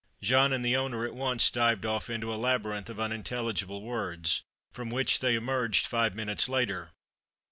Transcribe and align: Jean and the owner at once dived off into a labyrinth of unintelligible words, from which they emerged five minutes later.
Jean 0.19 0.51
and 0.51 0.65
the 0.65 0.75
owner 0.75 1.05
at 1.05 1.13
once 1.13 1.51
dived 1.51 1.85
off 1.85 2.09
into 2.09 2.33
a 2.33 2.35
labyrinth 2.35 2.89
of 2.89 2.99
unintelligible 2.99 3.83
words, 3.83 4.41
from 4.73 4.89
which 4.89 5.19
they 5.19 5.35
emerged 5.35 5.85
five 5.85 6.15
minutes 6.15 6.49
later. 6.49 6.89